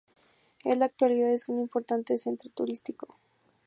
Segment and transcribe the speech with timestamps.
[0.63, 3.19] En la actualidad, es un importante centro turístico.